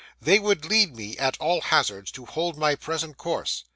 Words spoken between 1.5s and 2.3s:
hazards, to